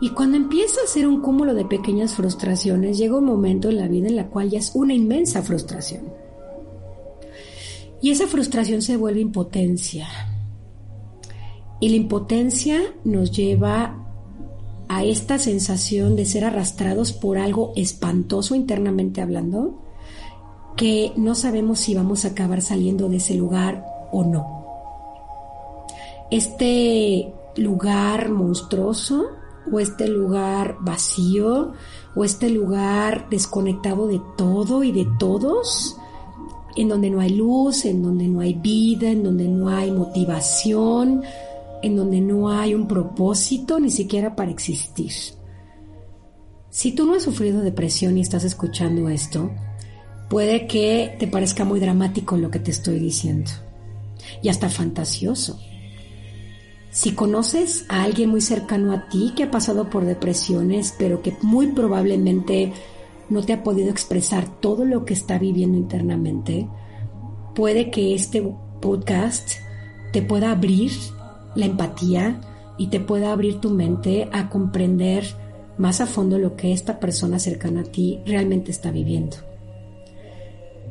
Y 0.00 0.10
cuando 0.10 0.36
empieza 0.36 0.80
a 0.84 0.88
ser 0.88 1.06
un 1.06 1.20
cúmulo 1.20 1.54
de 1.54 1.64
pequeñas 1.64 2.14
frustraciones, 2.14 2.98
llega 2.98 3.18
un 3.18 3.24
momento 3.24 3.68
en 3.68 3.78
la 3.78 3.88
vida 3.88 4.08
en 4.08 4.16
la 4.16 4.28
cual 4.28 4.50
ya 4.50 4.58
es 4.58 4.72
una 4.74 4.92
inmensa 4.92 5.42
frustración. 5.42 6.04
Y 8.02 8.10
esa 8.10 8.26
frustración 8.26 8.82
se 8.82 8.96
vuelve 8.96 9.20
impotencia. 9.20 10.06
Y 11.80 11.88
la 11.88 11.96
impotencia 11.96 12.80
nos 13.04 13.30
lleva 13.30 14.04
a 14.88 15.04
esta 15.04 15.38
sensación 15.38 16.16
de 16.16 16.26
ser 16.26 16.44
arrastrados 16.44 17.12
por 17.12 17.38
algo 17.38 17.72
espantoso 17.76 18.54
internamente 18.54 19.22
hablando, 19.22 19.80
que 20.76 21.12
no 21.16 21.34
sabemos 21.34 21.80
si 21.80 21.94
vamos 21.94 22.24
a 22.24 22.28
acabar 22.28 22.60
saliendo 22.60 23.08
de 23.08 23.16
ese 23.16 23.34
lugar 23.34 23.86
o 24.12 24.24
no. 24.24 24.66
Este 26.30 27.32
lugar 27.56 28.28
monstruoso 28.30 29.28
o 29.70 29.80
este 29.80 30.08
lugar 30.08 30.76
vacío 30.80 31.72
o 32.14 32.24
este 32.24 32.50
lugar 32.50 33.28
desconectado 33.30 34.06
de 34.06 34.20
todo 34.36 34.84
y 34.84 34.92
de 34.92 35.06
todos 35.18 35.96
en 36.76 36.88
donde 36.88 37.10
no 37.10 37.20
hay 37.20 37.30
luz, 37.30 37.84
en 37.84 38.02
donde 38.02 38.26
no 38.26 38.40
hay 38.40 38.54
vida, 38.54 39.10
en 39.10 39.22
donde 39.22 39.48
no 39.48 39.68
hay 39.68 39.90
motivación, 39.90 41.22
en 41.82 41.96
donde 41.96 42.20
no 42.20 42.50
hay 42.50 42.74
un 42.74 42.88
propósito 42.88 43.78
ni 43.78 43.90
siquiera 43.90 44.34
para 44.34 44.50
existir. 44.50 45.12
Si 46.70 46.92
tú 46.92 47.06
no 47.06 47.14
has 47.14 47.22
sufrido 47.22 47.60
depresión 47.60 48.18
y 48.18 48.20
estás 48.20 48.42
escuchando 48.42 49.08
esto, 49.08 49.52
puede 50.28 50.66
que 50.66 51.14
te 51.18 51.28
parezca 51.28 51.64
muy 51.64 51.78
dramático 51.78 52.36
lo 52.36 52.50
que 52.50 52.58
te 52.58 52.72
estoy 52.72 52.98
diciendo 52.98 53.50
y 54.42 54.48
hasta 54.48 54.68
fantasioso. 54.68 55.60
Si 56.94 57.10
conoces 57.10 57.86
a 57.88 58.04
alguien 58.04 58.30
muy 58.30 58.40
cercano 58.40 58.92
a 58.92 59.08
ti 59.08 59.32
que 59.34 59.42
ha 59.42 59.50
pasado 59.50 59.90
por 59.90 60.04
depresiones, 60.04 60.94
pero 60.96 61.22
que 61.22 61.36
muy 61.42 61.72
probablemente 61.72 62.72
no 63.28 63.42
te 63.42 63.52
ha 63.52 63.64
podido 63.64 63.90
expresar 63.90 64.60
todo 64.60 64.84
lo 64.84 65.04
que 65.04 65.12
está 65.12 65.36
viviendo 65.36 65.76
internamente, 65.76 66.68
puede 67.56 67.90
que 67.90 68.14
este 68.14 68.48
podcast 68.80 69.54
te 70.12 70.22
pueda 70.22 70.52
abrir 70.52 70.92
la 71.56 71.66
empatía 71.66 72.40
y 72.78 72.86
te 72.86 73.00
pueda 73.00 73.32
abrir 73.32 73.60
tu 73.60 73.70
mente 73.70 74.28
a 74.30 74.48
comprender 74.48 75.24
más 75.76 76.00
a 76.00 76.06
fondo 76.06 76.38
lo 76.38 76.54
que 76.54 76.72
esta 76.72 77.00
persona 77.00 77.40
cercana 77.40 77.80
a 77.80 77.90
ti 77.90 78.20
realmente 78.24 78.70
está 78.70 78.92
viviendo. 78.92 79.38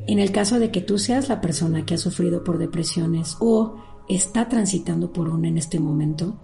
En 0.06 0.20
el 0.20 0.34
caso 0.34 0.60
de 0.60 0.70
que 0.70 0.82
tú 0.82 1.00
seas 1.00 1.30
la 1.30 1.40
persona 1.40 1.86
que 1.86 1.94
ha 1.94 1.98
sufrido 1.98 2.44
por 2.44 2.58
depresiones 2.58 3.38
o 3.40 3.78
está 4.08 4.50
transitando 4.50 5.12
por 5.14 5.30
una 5.30 5.48
en 5.48 5.58
este 5.58 5.80
momento, 5.80 6.36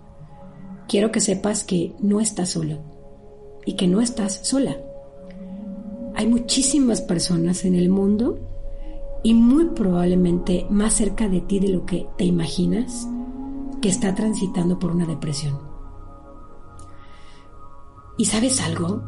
quiero 0.87 1.11
que 1.11 1.19
sepas 1.19 1.63
que 1.63 1.93
no 1.99 2.19
estás 2.19 2.49
solo 2.49 2.79
y 3.65 3.75
que 3.75 3.87
no 3.87 4.01
estás 4.01 4.47
sola 4.47 4.77
hay 6.19 6.27
muchísimas 6.27 7.01
personas 7.01 7.63
en 7.63 7.75
el 7.75 7.87
mundo 7.87 8.39
y 9.23 9.33
muy 9.33 9.67
probablemente 9.67 10.67
más 10.69 10.95
cerca 10.95 11.29
de 11.29 11.39
ti 11.39 11.61
de 11.61 11.69
lo 11.69 11.85
que 11.85 12.09
te 12.17 12.25
imaginas 12.25 13.07
que 13.81 13.87
está 13.87 14.13
transitando 14.15 14.79
por 14.79 14.91
una 14.91 15.05
depresión. 15.05 15.57
¿Y 18.17 18.25
sabes 18.25 18.59
algo? 18.59 19.01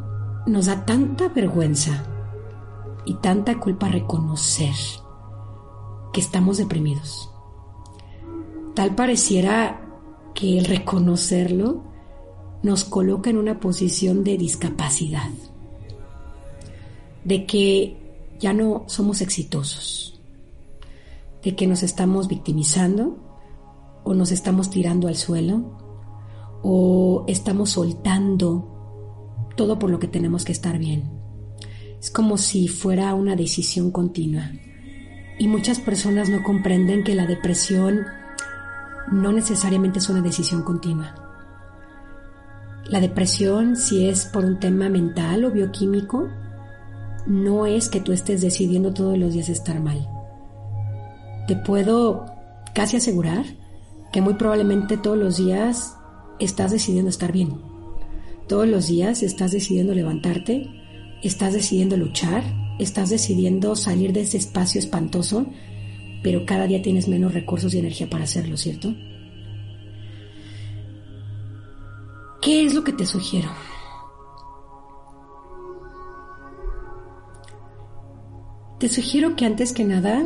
Nos 0.47 0.67
da 0.67 0.85
tanta 0.85 1.27
vergüenza 1.27 2.05
y 3.03 3.15
tanta 3.15 3.59
culpa 3.59 3.89
reconocer 3.89 4.73
que 6.13 6.21
estamos 6.21 6.59
deprimidos. 6.59 7.30
Tal 8.75 8.95
pareciera 8.95 9.81
que 10.33 10.57
el 10.57 10.65
reconocerlo 10.65 11.83
nos 12.63 12.83
coloca 12.83 13.29
en 13.29 13.37
una 13.37 13.59
posición 13.59 14.23
de 14.23 14.37
discapacidad 14.37 15.29
de 17.23 17.45
que 17.45 17.97
ya 18.39 18.53
no 18.53 18.85
somos 18.87 19.21
exitosos, 19.21 20.19
de 21.43 21.55
que 21.55 21.67
nos 21.67 21.83
estamos 21.83 22.27
victimizando 22.27 23.17
o 24.03 24.13
nos 24.13 24.31
estamos 24.31 24.69
tirando 24.69 25.07
al 25.07 25.15
suelo 25.15 25.77
o 26.63 27.25
estamos 27.27 27.71
soltando 27.71 28.67
todo 29.55 29.77
por 29.77 29.89
lo 29.89 29.99
que 29.99 30.07
tenemos 30.07 30.45
que 30.45 30.51
estar 30.51 30.77
bien. 30.77 31.11
Es 31.99 32.09
como 32.09 32.37
si 32.37 32.67
fuera 32.67 33.13
una 33.13 33.35
decisión 33.35 33.91
continua. 33.91 34.51
Y 35.37 35.47
muchas 35.47 35.79
personas 35.79 36.29
no 36.29 36.43
comprenden 36.43 37.03
que 37.03 37.15
la 37.15 37.27
depresión 37.27 38.05
no 39.11 39.31
necesariamente 39.31 39.99
es 39.99 40.09
una 40.09 40.21
decisión 40.21 40.63
continua. 40.63 41.15
La 42.85 42.99
depresión, 42.99 43.75
si 43.75 44.07
es 44.07 44.25
por 44.25 44.43
un 44.45 44.59
tema 44.59 44.89
mental 44.89 45.45
o 45.45 45.51
bioquímico, 45.51 46.27
no 47.27 47.65
es 47.65 47.89
que 47.89 47.99
tú 47.99 48.11
estés 48.11 48.41
decidiendo 48.41 48.93
todos 48.93 49.17
los 49.17 49.33
días 49.33 49.49
estar 49.49 49.79
mal. 49.79 50.07
Te 51.47 51.55
puedo 51.55 52.25
casi 52.73 52.97
asegurar 52.97 53.45
que 54.11 54.21
muy 54.21 54.33
probablemente 54.35 54.97
todos 54.97 55.17
los 55.17 55.37
días 55.37 55.95
estás 56.39 56.71
decidiendo 56.71 57.09
estar 57.09 57.31
bien. 57.31 57.61
Todos 58.47 58.67
los 58.67 58.87
días 58.87 59.23
estás 59.23 59.51
decidiendo 59.51 59.93
levantarte, 59.93 60.69
estás 61.21 61.53
decidiendo 61.53 61.95
luchar, 61.97 62.43
estás 62.79 63.09
decidiendo 63.09 63.75
salir 63.75 64.11
de 64.11 64.21
ese 64.21 64.37
espacio 64.37 64.79
espantoso 64.79 65.45
pero 66.23 66.45
cada 66.45 66.67
día 66.67 66.81
tienes 66.81 67.07
menos 67.07 67.33
recursos 67.33 67.73
y 67.73 67.79
energía 67.79 68.09
para 68.09 68.25
hacerlo, 68.25 68.57
¿cierto? 68.57 68.93
¿Qué 72.41 72.65
es 72.65 72.73
lo 72.73 72.83
que 72.83 72.93
te 72.93 73.05
sugiero? 73.05 73.49
Te 78.79 78.89
sugiero 78.89 79.35
que 79.35 79.45
antes 79.45 79.73
que 79.73 79.83
nada, 79.83 80.25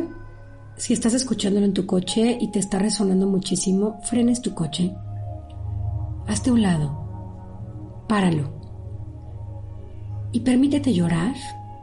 si 0.78 0.94
estás 0.94 1.12
escuchándolo 1.12 1.66
en 1.66 1.74
tu 1.74 1.84
coche 1.84 2.38
y 2.40 2.48
te 2.48 2.58
está 2.58 2.78
resonando 2.78 3.26
muchísimo, 3.26 4.00
frenes 4.02 4.40
tu 4.40 4.54
coche. 4.54 4.94
Hazte 6.26 6.50
un 6.50 6.62
lado. 6.62 8.04
Páralo. 8.08 8.58
Y 10.32 10.40
permítete 10.40 10.94
llorar, 10.94 11.34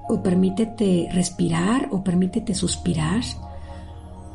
o 0.10 0.24
permítete 0.24 1.10
respirar, 1.12 1.89
o 1.91 2.03
permítete 2.03 2.55
suspirar, 2.55 3.22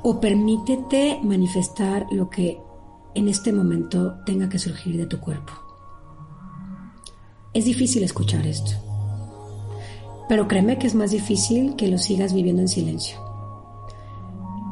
o 0.09 0.21
permítete 0.21 1.21
manifestar 1.23 2.07
lo 2.11 2.31
que 2.31 2.59
en 3.15 3.29
este 3.29 3.53
momento 3.53 4.17
tenga 4.25 4.49
que 4.49 4.59
surgir 4.59 4.97
de 4.97 5.07
tu 5.07 5.21
cuerpo. 5.21 5.53
Es 7.53 7.65
difícil 7.65 8.03
escuchar 8.03 8.47
esto 8.47 8.89
pero 10.29 10.47
créeme 10.47 10.79
que 10.79 10.87
es 10.87 10.95
más 10.95 11.11
difícil 11.11 11.75
que 11.75 11.89
lo 11.89 11.99
sigas 11.99 12.35
viviendo 12.35 12.61
en 12.61 12.69
silencio. 12.69 13.19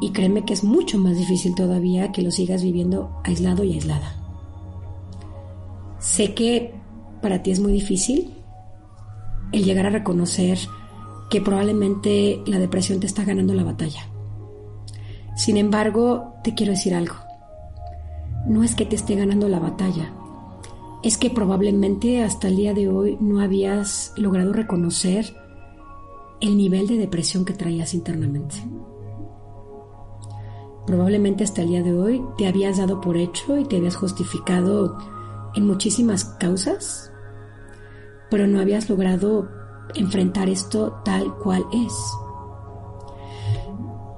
Y 0.01 0.11
créeme 0.11 0.45
que 0.45 0.53
es 0.53 0.63
mucho 0.63 0.99
más 0.99 1.17
difícil 1.17 1.55
todavía 1.55 2.13
que 2.13 2.21
lo 2.21 2.31
sigas 2.31 2.63
viviendo 2.63 3.19
aislado 3.25 3.65
y 3.65 3.73
aislada. 3.73 4.15
Sé 5.99 6.35
que 6.35 6.75
para 7.23 7.43
ti 7.43 7.51
es 7.51 7.61
muy 7.61 7.73
difícil 7.73 8.35
el 9.53 9.65
llegar 9.65 9.87
a 9.87 9.91
reconocer 9.91 10.59
que 11.31 11.41
probablemente 11.41 12.43
la 12.47 12.59
depresión 12.59 13.01
te 13.01 13.07
está 13.07 13.25
ganando 13.25 13.55
la 13.55 13.65
batalla. 13.65 14.07
Sin 15.37 15.59
embargo, 15.59 16.35
te 16.43 16.55
quiero 16.55 16.73
decir 16.73 16.95
algo. 16.95 17.15
No 18.47 18.65
es 18.65 18.75
que 18.75 18.87
te 18.87 18.97
esté 18.97 19.15
ganando 19.15 19.49
la 19.49 19.59
batalla, 19.59 20.13
es 21.03 21.19
que 21.19 21.31
probablemente 21.31 22.25
hasta 22.25 22.49
el 22.49 22.57
día 22.57 22.75
de 22.75 22.89
hoy 22.89 23.19
no 23.21 23.41
habías 23.41 24.13
logrado 24.17 24.53
reconocer 24.53 25.37
el 26.41 26.57
nivel 26.57 26.87
de 26.87 26.97
depresión 26.97 27.45
que 27.45 27.53
traías 27.53 27.95
internamente. 27.95 28.57
Probablemente 30.87 31.45
hasta 31.45 31.63
el 31.63 31.69
día 31.69 31.83
de 31.83 31.93
hoy 31.93 32.25
te 32.39 32.47
habías 32.47 32.79
dado 32.79 33.01
por 33.01 33.17
hecho 33.17 33.59
y 33.59 33.65
te 33.65 33.77
habías 33.77 33.97
justificado 33.97 34.97
en 35.55 35.67
muchísimas 35.67 36.25
causas, 36.25 37.13
pero 38.31 38.47
no 38.47 38.61
habías 38.61 38.89
logrado 38.89 39.49
enfrentar 39.95 40.49
esto 40.49 41.03
tal 41.05 41.37
cual 41.37 41.67
es. 41.73 41.93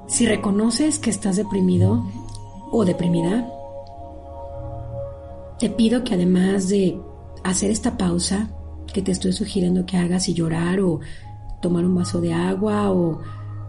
Si 0.08 0.24
reconoces 0.24 0.98
que 0.98 1.10
estás 1.10 1.36
deprimido 1.36 2.02
o 2.72 2.84
deprimida, 2.86 3.46
te 5.58 5.68
pido 5.68 6.02
que 6.02 6.14
además 6.14 6.68
de 6.68 6.98
hacer 7.44 7.70
esta 7.70 7.98
pausa 7.98 8.50
que 8.92 9.02
te 9.02 9.12
estoy 9.12 9.32
sugiriendo 9.34 9.84
que 9.84 9.98
hagas 9.98 10.28
y 10.30 10.34
llorar 10.34 10.80
o 10.80 11.00
tomar 11.60 11.84
un 11.84 11.94
vaso 11.94 12.22
de 12.22 12.32
agua 12.32 12.90
o 12.90 13.20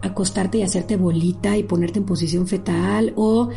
acostarte 0.02 0.58
y 0.58 0.62
hacerte 0.62 0.96
bolita 0.96 1.58
y 1.58 1.64
ponerte 1.64 1.98
en 1.98 2.06
posición 2.06 2.46
fetal 2.46 3.12
o 3.16 3.50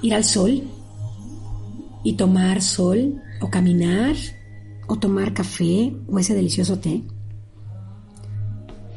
ir 0.00 0.14
al 0.14 0.24
sol 0.24 0.62
y 2.02 2.14
tomar 2.14 2.62
sol 2.62 3.22
o 3.42 3.50
caminar 3.50 4.16
o 4.86 4.96
tomar 4.96 5.34
café 5.34 5.94
o 6.08 6.18
ese 6.18 6.34
delicioso 6.34 6.78
té. 6.78 7.02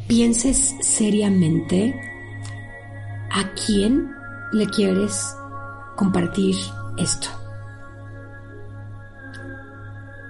Pienses 0.07 0.75
seriamente 0.79 2.08
a 3.31 3.51
quién 3.53 4.11
le 4.51 4.67
quieres 4.67 5.35
compartir 5.95 6.55
esto. 6.97 7.27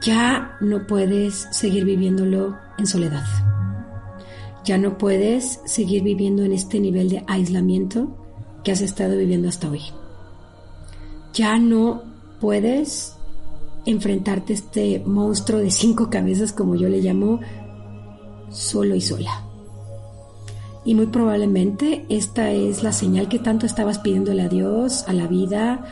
Ya 0.02 0.58
no 0.62 0.88
puedes 0.88 1.48
seguir 1.52 1.86
viviéndolo 1.86 2.58
en 2.78 2.88
soledad. 2.88 3.26
Ya 4.64 4.78
no 4.78 4.98
puedes 4.98 5.60
seguir 5.66 6.04
viviendo 6.04 6.44
en 6.44 6.54
este 6.54 6.80
nivel 6.80 7.10
de 7.10 7.24
aislamiento 7.28 8.16
que 8.64 8.72
has 8.72 8.82
estado 8.82 9.18
viviendo 9.18 9.50
hasta 9.50 9.70
hoy. 9.70 9.82
Ya 11.34 11.58
no 11.58 12.04
puedes 12.40 13.16
enfrentarte 13.86 14.54
a 14.54 14.56
este 14.56 15.00
monstruo 15.06 15.60
de 15.60 15.72
cinco 15.72 16.10
cabezas, 16.10 16.54
como 16.54 16.76
yo 16.76 16.90
le 16.90 17.02
llamo, 17.02 17.40
solo 18.50 18.96
y 18.96 19.02
sola. 19.02 19.49
Y 20.86 20.96
muy 20.96 21.08
probablemente 21.08 22.06
esta 22.10 22.52
es 22.52 22.84
la 22.84 22.92
señal 22.92 23.28
que 23.28 23.40
tanto 23.40 23.66
estabas 23.66 24.00
pidiéndole 24.00 24.42
a 24.42 24.50
Dios, 24.50 25.04
a 25.08 25.14
la 25.14 25.28
vida, 25.28 25.84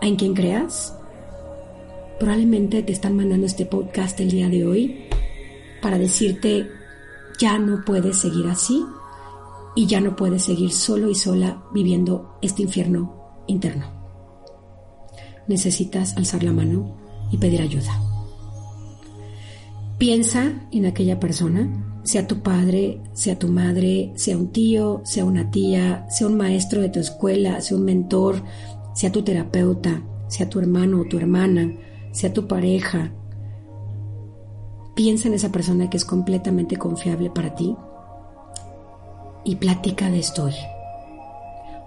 a 0.00 0.06
en 0.06 0.16
quien 0.16 0.34
creas. 0.34 0.96
Probablemente 2.18 2.82
te 2.82 2.92
están 2.92 3.16
mandando 3.16 3.46
este 3.46 3.66
podcast 3.66 4.18
el 4.20 4.30
día 4.30 4.48
de 4.48 4.66
hoy 4.66 5.04
para 5.82 5.98
decirte 5.98 6.68
ya 7.38 7.58
no 7.58 7.84
puedes 7.84 8.18
seguir 8.18 8.46
así 8.46 8.84
y 9.74 9.86
ya 9.86 10.00
no 10.00 10.16
puedes 10.16 10.44
seguir 10.44 10.72
solo 10.72 11.10
y 11.10 11.14
sola 11.14 11.62
viviendo 11.72 12.38
este 12.42 12.62
infierno 12.62 13.42
interno. 13.46 13.86
Necesitas 15.48 16.16
alzar 16.16 16.42
la 16.42 16.52
mano 16.52 16.96
y 17.30 17.38
pedir 17.38 17.62
ayuda. 17.62 18.00
Piensa 19.98 20.68
en 20.70 20.86
aquella 20.86 21.18
persona, 21.18 21.68
sea 22.04 22.26
tu 22.26 22.42
padre, 22.42 23.00
sea 23.12 23.38
tu 23.38 23.48
madre, 23.48 24.12
sea 24.16 24.36
un 24.36 24.48
tío, 24.48 25.00
sea 25.04 25.24
una 25.24 25.50
tía, 25.50 26.06
sea 26.10 26.26
un 26.26 26.36
maestro 26.36 26.80
de 26.80 26.88
tu 26.88 27.00
escuela, 27.00 27.60
sea 27.60 27.76
un 27.76 27.84
mentor, 27.84 28.42
sea 28.94 29.12
tu 29.12 29.22
terapeuta, 29.22 30.02
sea 30.28 30.48
tu 30.48 30.58
hermano 30.58 31.00
o 31.00 31.04
tu 31.04 31.18
hermana, 31.18 31.72
sea 32.12 32.32
tu 32.32 32.46
pareja, 32.46 33.12
Piensa 34.94 35.28
en 35.28 35.34
esa 35.34 35.50
persona 35.50 35.88
que 35.88 35.96
es 35.96 36.04
completamente 36.04 36.76
confiable 36.76 37.30
para 37.30 37.54
ti 37.54 37.74
y 39.42 39.56
platica 39.56 40.10
de 40.10 40.18
esto 40.18 40.44
hoy. 40.44 40.54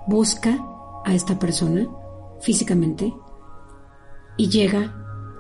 Busca 0.07 0.57
a 1.05 1.13
esta 1.13 1.37
persona 1.37 1.87
físicamente 2.41 3.13
y 4.37 4.49
llega 4.49 4.95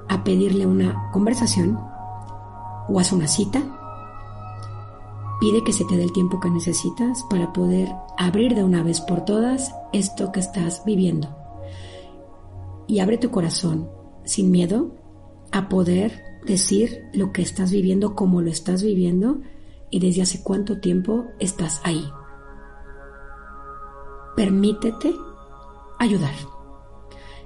a 0.07 0.23
pedirle 0.23 0.67
una 0.67 1.09
conversación 1.11 1.79
o 2.87 2.99
haz 2.99 3.11
una 3.11 3.27
cita. 3.27 3.63
Pide 5.39 5.63
que 5.63 5.73
se 5.73 5.83
te 5.85 5.97
dé 5.97 6.03
el 6.03 6.13
tiempo 6.13 6.39
que 6.39 6.49
necesitas 6.49 7.23
para 7.29 7.51
poder 7.51 7.89
abrir 8.17 8.55
de 8.55 8.63
una 8.63 8.83
vez 8.83 9.01
por 9.01 9.25
todas 9.25 9.73
esto 9.91 10.31
que 10.31 10.39
estás 10.39 10.83
viviendo. 10.85 11.35
Y 12.87 12.99
abre 12.99 13.17
tu 13.17 13.31
corazón 13.31 13.89
sin 14.23 14.49
miedo 14.49 14.95
a 15.51 15.67
poder 15.67 16.23
decir 16.45 17.03
lo 17.13 17.33
que 17.33 17.41
estás 17.41 17.71
viviendo, 17.71 18.15
cómo 18.15 18.41
lo 18.41 18.49
estás 18.49 18.83
viviendo 18.83 19.41
y 19.89 19.99
desde 19.99 20.21
hace 20.21 20.41
cuánto 20.41 20.79
tiempo 20.79 21.25
estás 21.39 21.81
ahí. 21.83 22.05
Permítete 24.35 25.13
ayudar. 25.99 26.35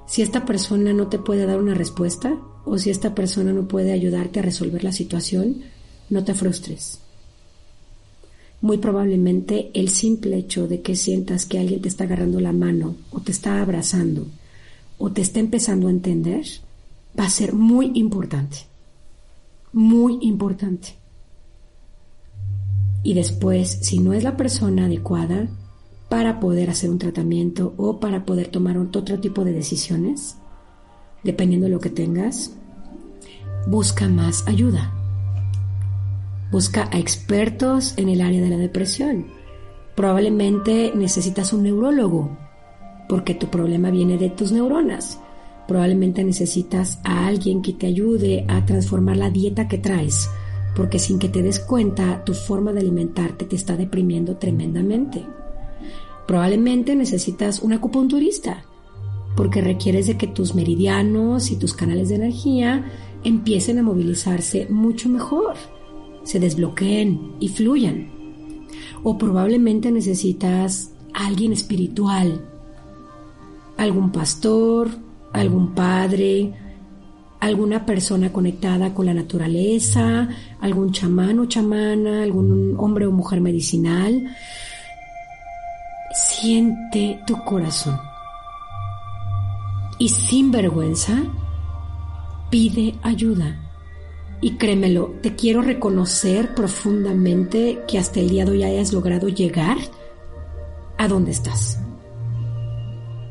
Si 0.05 0.21
esta 0.21 0.45
persona 0.45 0.93
no 0.93 1.07
te 1.07 1.19
puede 1.19 1.45
dar 1.45 1.59
una 1.59 1.75
respuesta 1.75 2.37
o 2.65 2.77
si 2.77 2.89
esta 2.89 3.13
persona 3.13 3.53
no 3.53 3.67
puede 3.67 3.93
ayudarte 3.93 4.39
a 4.39 4.43
resolver 4.43 4.83
la 4.83 4.91
situación, 4.91 5.61
no 6.09 6.23
te 6.23 6.33
frustres. 6.33 7.08
Muy 8.61 8.77
probablemente 8.77 9.71
el 9.73 9.89
simple 9.89 10.37
hecho 10.37 10.67
de 10.67 10.81
que 10.81 10.95
sientas 10.95 11.45
que 11.45 11.59
alguien 11.59 11.81
te 11.81 11.87
está 11.87 12.03
agarrando 12.03 12.39
la 12.39 12.51
mano 12.51 12.95
o 13.11 13.21
te 13.21 13.31
está 13.31 13.61
abrazando 13.61 14.27
o 14.97 15.11
te 15.11 15.21
está 15.21 15.39
empezando 15.39 15.87
a 15.87 15.91
entender 15.91 16.45
va 17.17 17.25
a 17.25 17.29
ser 17.29 17.53
muy 17.53 17.91
importante 17.95 18.69
muy 19.71 20.17
importante. 20.21 20.95
Y 23.03 23.13
después, 23.13 23.79
si 23.81 23.99
no 23.99 24.13
es 24.13 24.23
la 24.23 24.35
persona 24.35 24.85
adecuada 24.85 25.47
para 26.09 26.39
poder 26.39 26.69
hacer 26.69 26.89
un 26.89 26.99
tratamiento 26.99 27.73
o 27.77 27.99
para 27.99 28.25
poder 28.25 28.47
tomar 28.47 28.77
otro 28.77 29.19
tipo 29.19 29.45
de 29.45 29.53
decisiones, 29.53 30.35
dependiendo 31.23 31.67
de 31.67 31.71
lo 31.71 31.79
que 31.79 31.89
tengas, 31.89 32.51
busca 33.67 34.09
más 34.09 34.45
ayuda. 34.47 34.98
Busca 36.51 36.89
a 36.91 36.97
expertos 36.97 37.93
en 37.97 38.09
el 38.09 38.21
área 38.21 38.41
de 38.41 38.49
la 38.49 38.57
depresión. 38.57 39.27
Probablemente 39.95 40.91
necesitas 40.95 41.53
un 41.53 41.63
neurólogo 41.63 42.37
porque 43.07 43.33
tu 43.33 43.47
problema 43.47 43.89
viene 43.91 44.17
de 44.17 44.29
tus 44.29 44.51
neuronas 44.51 45.19
Probablemente 45.69 46.23
necesitas 46.23 46.99
a 47.03 47.27
alguien 47.27 47.61
que 47.61 47.73
te 47.73 47.85
ayude 47.85 48.43
a 48.47 48.65
transformar 48.65 49.17
la 49.17 49.29
dieta 49.29 49.67
que 49.67 49.77
traes, 49.77 50.27
porque 50.75 50.97
sin 50.97 51.19
que 51.19 51.29
te 51.29 51.43
des 51.43 51.59
cuenta, 51.59 52.23
tu 52.25 52.33
forma 52.33 52.73
de 52.73 52.79
alimentarte 52.79 53.45
te 53.45 53.55
está 53.55 53.77
deprimiendo 53.77 54.37
tremendamente. 54.37 55.27
Probablemente 56.25 56.95
necesitas 56.95 57.61
un 57.61 57.73
acupunturista, 57.73 58.63
porque 59.35 59.61
requieres 59.61 60.07
de 60.07 60.17
que 60.17 60.25
tus 60.25 60.55
meridianos 60.55 61.51
y 61.51 61.55
tus 61.55 61.75
canales 61.75 62.09
de 62.09 62.15
energía 62.15 62.91
empiecen 63.23 63.77
a 63.77 63.83
movilizarse 63.83 64.65
mucho 64.71 65.07
mejor, 65.07 65.53
se 66.23 66.39
desbloqueen 66.39 67.35
y 67.39 67.49
fluyan. 67.49 68.11
O 69.03 69.17
probablemente 69.17 69.91
necesitas 69.91 70.91
alguien 71.13 71.53
espiritual, 71.53 72.45
algún 73.77 74.11
pastor, 74.11 74.89
algún 75.33 75.73
padre, 75.73 76.53
alguna 77.39 77.85
persona 77.85 78.31
conectada 78.31 78.93
con 78.93 79.05
la 79.05 79.13
naturaleza, 79.13 80.27
algún 80.59 80.91
chamán 80.91 81.39
o 81.39 81.45
chamana, 81.45 82.23
algún 82.23 82.75
hombre 82.77 83.05
o 83.05 83.11
mujer 83.11 83.41
medicinal. 83.41 84.35
Siente 86.13 87.21
tu 87.25 87.37
corazón. 87.43 87.97
Y 89.97 90.09
sin 90.09 90.51
vergüenza, 90.51 91.23
pide 92.49 92.95
ayuda. 93.01 93.68
Y 94.41 94.51
créemelo, 94.51 95.15
te 95.21 95.35
quiero 95.35 95.61
reconocer 95.61 96.55
profundamente 96.55 97.83
que 97.87 97.97
hasta 97.97 98.19
el 98.19 98.29
día 98.29 98.45
de 98.45 98.51
hoy 98.51 98.63
hayas 98.63 98.93
logrado 98.93 99.27
llegar 99.27 99.77
a 100.97 101.07
donde 101.07 101.31
estás. 101.31 101.79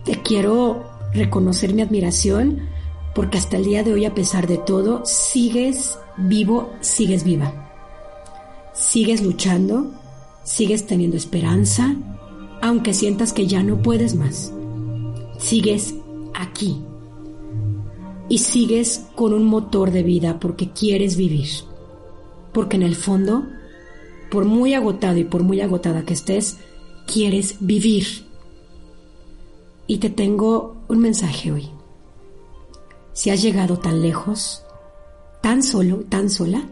Te 0.04 0.20
quiero 0.22 0.84
reconocer 1.12 1.72
mi 1.72 1.82
admiración 1.82 2.68
porque 3.14 3.38
hasta 3.38 3.56
el 3.56 3.64
día 3.64 3.82
de 3.82 3.92
hoy, 3.94 4.04
a 4.04 4.14
pesar 4.14 4.46
de 4.46 4.58
todo, 4.58 5.04
sigues 5.04 5.98
vivo, 6.16 6.72
sigues 6.80 7.24
viva. 7.24 7.70
Sigues 8.74 9.22
luchando, 9.22 9.90
sigues 10.44 10.86
teniendo 10.86 11.16
esperanza, 11.16 11.96
aunque 12.62 12.94
sientas 12.94 13.32
que 13.32 13.46
ya 13.46 13.62
no 13.62 13.82
puedes 13.82 14.14
más. 14.14 14.52
Sigues 15.38 15.94
aquí. 16.34 16.87
Y 18.28 18.38
sigues 18.38 19.06
con 19.14 19.32
un 19.32 19.44
motor 19.44 19.90
de 19.90 20.02
vida 20.02 20.38
porque 20.38 20.70
quieres 20.70 21.16
vivir. 21.16 21.48
Porque 22.52 22.76
en 22.76 22.82
el 22.82 22.94
fondo, 22.94 23.46
por 24.30 24.44
muy 24.44 24.74
agotado 24.74 25.18
y 25.18 25.24
por 25.24 25.42
muy 25.42 25.60
agotada 25.60 26.04
que 26.04 26.14
estés, 26.14 26.58
quieres 27.06 27.56
vivir. 27.60 28.26
Y 29.86 29.98
te 29.98 30.10
tengo 30.10 30.76
un 30.88 30.98
mensaje 30.98 31.52
hoy. 31.52 31.70
Si 33.14 33.30
has 33.30 33.42
llegado 33.42 33.78
tan 33.78 34.02
lejos, 34.02 34.62
tan 35.42 35.62
solo, 35.62 36.04
tan 36.08 36.28
sola, 36.28 36.68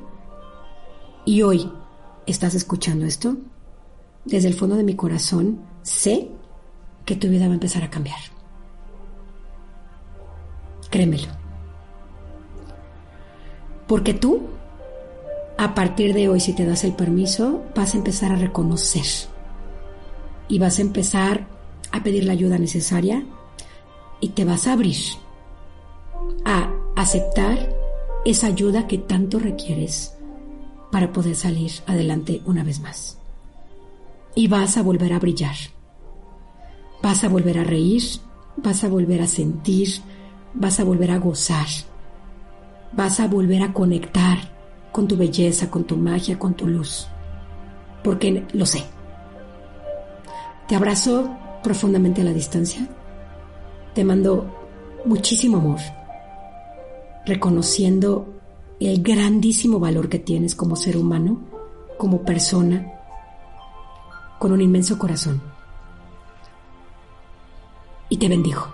y 1.24 1.42
hoy 1.42 1.70
estás 2.26 2.54
escuchando 2.54 3.06
esto, 3.06 3.36
desde 4.24 4.48
el 4.48 4.54
fondo 4.54 4.76
de 4.76 4.84
mi 4.84 4.94
corazón 4.94 5.60
sé 5.82 6.28
que 7.04 7.16
tu 7.16 7.28
vida 7.28 7.46
va 7.46 7.52
a 7.52 7.54
empezar 7.54 7.82
a 7.82 7.90
cambiar. 7.90 8.18
Créemelo. 10.90 11.45
Porque 13.86 14.14
tú, 14.14 14.42
a 15.58 15.74
partir 15.74 16.14
de 16.14 16.28
hoy, 16.28 16.40
si 16.40 16.52
te 16.52 16.66
das 16.66 16.84
el 16.84 16.94
permiso, 16.94 17.62
vas 17.74 17.94
a 17.94 17.98
empezar 17.98 18.32
a 18.32 18.36
reconocer 18.36 19.04
y 20.48 20.58
vas 20.58 20.78
a 20.78 20.82
empezar 20.82 21.46
a 21.92 22.02
pedir 22.02 22.24
la 22.24 22.32
ayuda 22.32 22.58
necesaria 22.58 23.24
y 24.20 24.30
te 24.30 24.44
vas 24.44 24.66
a 24.66 24.72
abrir 24.72 24.96
a 26.44 26.72
aceptar 26.96 27.74
esa 28.24 28.48
ayuda 28.48 28.86
que 28.86 28.98
tanto 28.98 29.38
requieres 29.38 30.16
para 30.90 31.12
poder 31.12 31.36
salir 31.36 31.72
adelante 31.86 32.42
una 32.44 32.64
vez 32.64 32.80
más. 32.80 33.18
Y 34.34 34.48
vas 34.48 34.76
a 34.76 34.82
volver 34.82 35.12
a 35.12 35.18
brillar. 35.18 35.54
Vas 37.02 37.24
a 37.24 37.28
volver 37.28 37.58
a 37.58 37.64
reír, 37.64 38.02
vas 38.56 38.84
a 38.84 38.88
volver 38.88 39.22
a 39.22 39.26
sentir, 39.26 39.88
vas 40.54 40.80
a 40.80 40.84
volver 40.84 41.10
a 41.10 41.18
gozar. 41.18 41.66
Vas 42.92 43.20
a 43.20 43.28
volver 43.28 43.62
a 43.62 43.72
conectar 43.72 44.38
con 44.92 45.06
tu 45.06 45.16
belleza, 45.16 45.70
con 45.70 45.84
tu 45.84 45.96
magia, 45.96 46.38
con 46.38 46.54
tu 46.54 46.66
luz. 46.66 47.08
Porque 48.02 48.46
lo 48.52 48.64
sé. 48.64 48.84
Te 50.68 50.74
abrazo 50.74 51.30
profundamente 51.62 52.22
a 52.22 52.24
la 52.24 52.32
distancia. 52.32 52.88
Te 53.94 54.04
mando 54.04 54.46
muchísimo 55.04 55.58
amor, 55.58 55.80
reconociendo 57.24 58.26
el 58.80 59.02
grandísimo 59.02 59.78
valor 59.78 60.08
que 60.08 60.18
tienes 60.18 60.54
como 60.54 60.76
ser 60.76 60.96
humano, 60.96 61.40
como 61.98 62.22
persona, 62.22 62.92
con 64.38 64.52
un 64.52 64.60
inmenso 64.60 64.98
corazón. 64.98 65.40
Y 68.08 68.18
te 68.18 68.28
bendigo. 68.28 68.66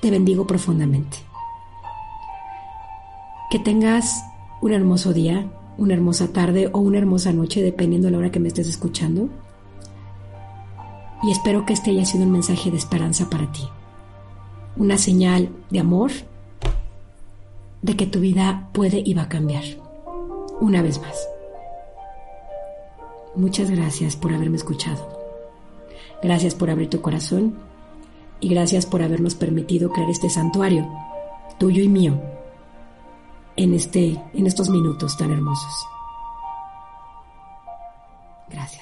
Te 0.00 0.10
bendigo 0.10 0.46
profundamente. 0.46 1.31
Que 3.52 3.58
tengas 3.58 4.24
un 4.62 4.72
hermoso 4.72 5.12
día, 5.12 5.46
una 5.76 5.92
hermosa 5.92 6.32
tarde 6.32 6.70
o 6.72 6.78
una 6.78 6.96
hermosa 6.96 7.34
noche, 7.34 7.60
dependiendo 7.60 8.06
de 8.06 8.12
la 8.12 8.16
hora 8.16 8.32
que 8.32 8.40
me 8.40 8.48
estés 8.48 8.66
escuchando 8.66 9.28
y 11.22 11.30
espero 11.30 11.66
que 11.66 11.74
este 11.74 11.90
haya 11.90 12.06
sido 12.06 12.24
un 12.24 12.32
mensaje 12.32 12.70
de 12.70 12.78
esperanza 12.78 13.28
para 13.28 13.52
ti. 13.52 13.68
Una 14.78 14.96
señal 14.96 15.50
de 15.68 15.80
amor, 15.80 16.12
de 17.82 17.94
que 17.94 18.06
tu 18.06 18.20
vida 18.20 18.70
puede 18.72 19.02
y 19.04 19.12
va 19.12 19.24
a 19.24 19.28
cambiar. 19.28 19.64
Una 20.62 20.80
vez 20.80 20.98
más. 21.02 21.28
Muchas 23.36 23.70
gracias 23.70 24.16
por 24.16 24.32
haberme 24.32 24.56
escuchado. 24.56 25.06
Gracias 26.22 26.54
por 26.54 26.70
abrir 26.70 26.88
tu 26.88 27.02
corazón 27.02 27.52
y 28.40 28.48
gracias 28.48 28.86
por 28.86 29.02
habernos 29.02 29.34
permitido 29.34 29.90
crear 29.90 30.08
este 30.08 30.30
santuario, 30.30 30.88
tuyo 31.58 31.82
y 31.82 31.88
mío, 31.90 32.18
en, 33.56 33.74
este, 33.74 34.20
en 34.34 34.46
estos 34.46 34.68
minutos 34.68 35.16
tan 35.16 35.30
hermosos. 35.30 35.86
Gracias. 38.48 38.81